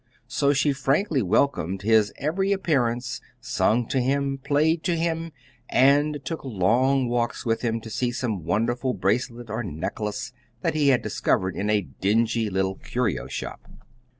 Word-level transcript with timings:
So 0.27 0.51
she 0.51 0.73
frankly 0.73 1.21
welcomed 1.21 1.83
his 1.83 2.11
every 2.17 2.51
appearance, 2.51 3.21
sung 3.39 3.87
to 3.89 4.01
him, 4.01 4.39
played 4.39 4.81
to 4.85 4.95
him, 4.97 5.31
and 5.69 6.17
took 6.25 6.43
long 6.43 7.07
walks 7.07 7.45
with 7.45 7.61
him 7.61 7.79
to 7.81 7.89
see 7.91 8.11
some 8.11 8.43
wonderful 8.43 8.95
bracelet 8.95 9.51
or 9.51 9.61
necklace 9.63 10.33
that 10.61 10.73
he 10.73 10.87
had 10.87 11.03
discovered 11.03 11.55
in 11.55 11.69
a 11.69 11.81
dingy 11.81 12.49
little 12.49 12.77
curio 12.77 13.27
shop. 13.27 13.61